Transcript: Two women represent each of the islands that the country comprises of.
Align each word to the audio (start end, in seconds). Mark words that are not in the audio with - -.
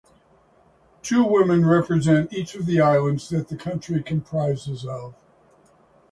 Two 1.03 1.23
women 1.23 1.63
represent 1.63 2.33
each 2.33 2.55
of 2.55 2.65
the 2.65 2.81
islands 2.81 3.29
that 3.29 3.49
the 3.49 3.55
country 3.55 4.01
comprises 4.01 4.83
of. 4.83 5.13